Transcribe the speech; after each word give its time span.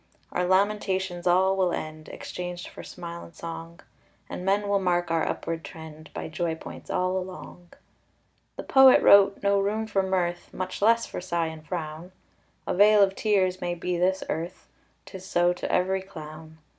Our 0.31 0.45
lamentations 0.47 1.27
all 1.27 1.55
will 1.55 1.71
end, 1.73 2.09
Exchanged 2.09 2.67
for 2.69 2.81
smile 2.81 3.23
and 3.23 3.35
song, 3.35 3.81
And 4.31 4.43
men 4.43 4.67
will 4.67 4.79
mark 4.79 5.11
our 5.11 5.23
upward 5.27 5.63
trend 5.63 6.09
By 6.15 6.27
joy 6.27 6.55
points 6.55 6.89
all 6.89 7.15
along. 7.17 7.73
The 8.57 8.63
poet 8.63 8.99
wrote, 9.03 9.43
"no 9.43 9.59
room 9.59 9.85
for 9.85 10.01
mirth;" 10.01 10.51
Much 10.55 10.81
less 10.81 11.05
for 11.05 11.21
sigh 11.21 11.49
and 11.49 11.63
frown. 11.63 12.13
"A 12.65 12.73
vale 12.73 13.03
of 13.03 13.13
tears" 13.15 13.61
may 13.61 13.75
be 13.75 13.95
this 13.95 14.23
earth 14.27 14.65
'Tis 15.05 15.23
so 15.23 15.53
to 15.53 15.71
every 15.71 16.01
clown. 16.01 16.57